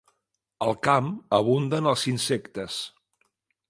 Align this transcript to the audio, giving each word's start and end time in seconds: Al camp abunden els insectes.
Al 0.67 0.73
camp 0.87 1.11
abunden 1.41 1.93
els 1.93 2.09
insectes. 2.17 2.83